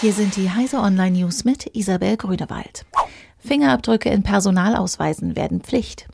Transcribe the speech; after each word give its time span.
Hier 0.00 0.12
sind 0.12 0.36
die 0.36 0.48
Heise 0.48 0.76
Online 0.76 1.18
News 1.18 1.42
mit 1.42 1.74
Isabel 1.74 2.16
Grünewald. 2.16 2.86
Fingerabdrücke 3.40 4.08
in 4.10 4.22
Personalausweisen 4.22 5.34
werden 5.34 5.60
Pflicht. 5.60 6.06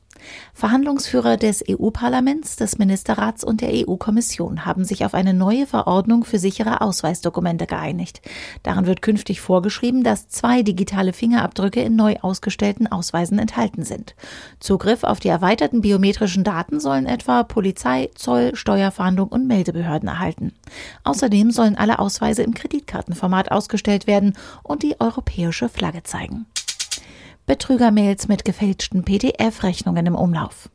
Verhandlungsführer 0.53 1.37
des 1.37 1.65
EU-Parlaments, 1.69 2.57
des 2.57 2.79
Ministerrats 2.79 3.45
und 3.45 3.61
der 3.61 3.71
EU-Kommission 3.73 4.65
haben 4.65 4.85
sich 4.85 5.05
auf 5.05 5.15
eine 5.15 5.35
neue 5.35 5.67
Verordnung 5.67 6.25
für 6.25 6.39
sichere 6.39 6.81
Ausweisdokumente 6.81 7.67
geeinigt. 7.67 8.21
Darin 8.63 8.87
wird 8.87 9.03
künftig 9.03 9.41
vorgeschrieben, 9.41 10.03
dass 10.03 10.29
zwei 10.29 10.63
digitale 10.63 11.13
Fingerabdrücke 11.13 11.83
in 11.83 11.97
neu 11.97 12.17
ausgestellten 12.23 12.87
Ausweisen 12.87 13.39
enthalten 13.39 13.85
sind. 13.85 14.15
Zugriff 14.61 15.05
auf 15.05 15.21
die 15.21 15.29
erweiterten 15.29 15.81
biometrischen 15.81 16.45
Daten 16.45 16.81
sollen 16.81 17.07
etwa 17.07 17.43
Polizei, 17.43 18.11
Zoll, 18.15 18.55
Steuerfahndung 18.55 19.29
und 19.29 19.47
Meldebehörden 19.47 20.09
erhalten. 20.09 20.53
Außerdem 21.05 21.51
sollen 21.51 21.77
alle 21.77 21.99
Ausweise 21.99 22.43
im 22.43 22.55
Kreditkartenformat 22.55 23.51
ausgestellt 23.51 24.07
werden 24.07 24.35
und 24.63 24.83
die 24.83 25.01
europäische 25.01 25.69
Flagge 25.69 26.03
zeigen. 26.03 26.47
Betrügermails 27.47 28.29
mit 28.29 28.45
gefälschten 28.45 29.05
PDF-Rechnungen 29.05 30.07
im 30.07 30.15
Umlauf. 30.15 30.71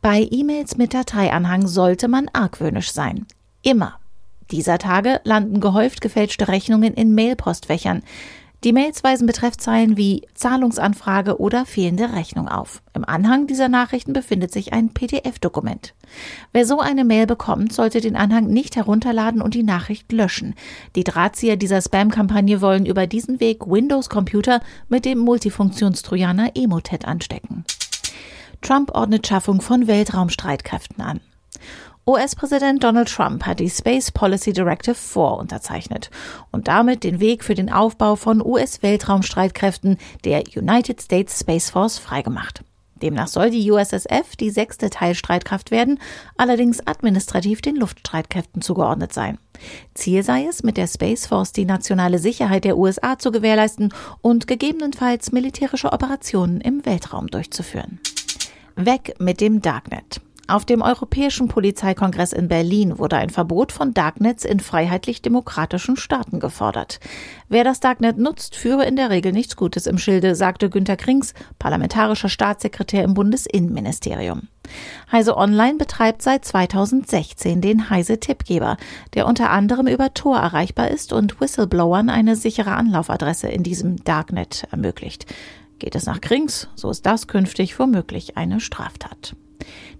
Bei 0.00 0.26
E-Mails 0.30 0.76
mit 0.76 0.94
Dateianhang 0.94 1.66
sollte 1.66 2.06
man 2.06 2.28
argwöhnisch 2.32 2.92
sein. 2.92 3.26
Immer. 3.62 3.98
Dieser 4.50 4.78
Tage 4.78 5.20
landen 5.24 5.60
gehäuft 5.60 6.00
gefälschte 6.00 6.48
Rechnungen 6.48 6.94
in 6.94 7.14
Mailpostfächern. 7.14 8.02
Die 8.64 8.72
Mails 8.72 9.04
weisen 9.04 9.28
Betreffzeilen 9.28 9.96
wie 9.96 10.26
Zahlungsanfrage 10.34 11.38
oder 11.38 11.64
fehlende 11.64 12.12
Rechnung 12.12 12.48
auf. 12.48 12.82
Im 12.92 13.04
Anhang 13.04 13.46
dieser 13.46 13.68
Nachrichten 13.68 14.12
befindet 14.12 14.52
sich 14.52 14.72
ein 14.72 14.92
PDF-Dokument. 14.92 15.94
Wer 16.52 16.66
so 16.66 16.80
eine 16.80 17.04
Mail 17.04 17.26
bekommt, 17.26 17.72
sollte 17.72 18.00
den 18.00 18.16
Anhang 18.16 18.48
nicht 18.48 18.74
herunterladen 18.74 19.40
und 19.42 19.54
die 19.54 19.62
Nachricht 19.62 20.10
löschen. 20.10 20.56
Die 20.96 21.04
Drahtzieher 21.04 21.56
dieser 21.56 21.80
Spam-Kampagne 21.80 22.60
wollen 22.60 22.84
über 22.84 23.06
diesen 23.06 23.38
Weg 23.38 23.64
Windows-Computer 23.64 24.60
mit 24.88 25.04
dem 25.04 25.18
Multifunktionstrojaner 25.20 26.56
Emotet 26.56 27.06
anstecken. 27.06 27.64
Trump 28.60 28.90
ordnet 28.92 29.24
Schaffung 29.24 29.60
von 29.60 29.86
Weltraumstreitkräften 29.86 31.00
an. 31.00 31.20
US-Präsident 32.08 32.82
Donald 32.82 33.08
Trump 33.08 33.44
hat 33.44 33.60
die 33.60 33.68
Space 33.68 34.10
Policy 34.10 34.54
Directive 34.54 34.94
4 34.94 35.22
unterzeichnet 35.22 36.10
und 36.50 36.66
damit 36.66 37.04
den 37.04 37.20
Weg 37.20 37.44
für 37.44 37.54
den 37.54 37.70
Aufbau 37.70 38.16
von 38.16 38.40
US-Weltraumstreitkräften 38.40 39.98
der 40.24 40.44
United 40.56 41.02
States 41.02 41.40
Space 41.40 41.68
Force 41.68 41.98
freigemacht. 41.98 42.62
Demnach 43.02 43.28
soll 43.28 43.50
die 43.50 43.70
USSF 43.70 44.36
die 44.36 44.50
sechste 44.50 44.90
Teilstreitkraft 44.90 45.70
werden, 45.70 46.00
allerdings 46.36 46.86
administrativ 46.86 47.60
den 47.60 47.76
Luftstreitkräften 47.76 48.62
zugeordnet 48.62 49.12
sein. 49.12 49.38
Ziel 49.94 50.22
sei 50.22 50.46
es, 50.46 50.62
mit 50.62 50.76
der 50.76 50.86
Space 50.86 51.26
Force 51.26 51.52
die 51.52 51.64
nationale 51.64 52.18
Sicherheit 52.18 52.64
der 52.64 52.78
USA 52.78 53.18
zu 53.18 53.30
gewährleisten 53.30 53.92
und 54.20 54.46
gegebenenfalls 54.46 55.32
militärische 55.32 55.92
Operationen 55.92 56.60
im 56.60 56.84
Weltraum 56.86 57.26
durchzuführen. 57.26 58.00
Weg 58.76 59.14
mit 59.18 59.40
dem 59.40 59.60
Darknet. 59.60 60.20
Auf 60.50 60.64
dem 60.64 60.80
Europäischen 60.80 61.48
Polizeikongress 61.48 62.32
in 62.32 62.48
Berlin 62.48 62.98
wurde 62.98 63.18
ein 63.18 63.28
Verbot 63.28 63.70
von 63.70 63.92
Darknets 63.92 64.46
in 64.46 64.60
freiheitlich-demokratischen 64.60 65.98
Staaten 65.98 66.40
gefordert. 66.40 67.00
Wer 67.50 67.64
das 67.64 67.80
Darknet 67.80 68.16
nutzt, 68.16 68.56
führe 68.56 68.86
in 68.86 68.96
der 68.96 69.10
Regel 69.10 69.32
nichts 69.32 69.56
Gutes 69.56 69.86
im 69.86 69.98
Schilde, 69.98 70.34
sagte 70.34 70.70
Günter 70.70 70.96
Krings, 70.96 71.34
parlamentarischer 71.58 72.30
Staatssekretär 72.30 73.04
im 73.04 73.12
Bundesinnenministerium. 73.12 74.48
Heise 75.12 75.36
Online 75.36 75.76
betreibt 75.76 76.22
seit 76.22 76.46
2016 76.46 77.60
den 77.60 77.90
Heise 77.90 78.18
Tippgeber, 78.18 78.78
der 79.12 79.26
unter 79.26 79.50
anderem 79.50 79.86
über 79.86 80.14
Tor 80.14 80.38
erreichbar 80.38 80.88
ist 80.88 81.12
und 81.12 81.42
Whistleblowern 81.42 82.08
eine 82.08 82.36
sichere 82.36 82.72
Anlaufadresse 82.72 83.48
in 83.48 83.64
diesem 83.64 84.02
Darknet 84.02 84.66
ermöglicht. 84.70 85.26
Geht 85.78 85.94
es 85.94 86.06
nach 86.06 86.22
Krings, 86.22 86.70
so 86.74 86.88
ist 86.88 87.04
das 87.04 87.26
künftig 87.26 87.78
womöglich 87.78 88.38
eine 88.38 88.60
Straftat. 88.60 89.36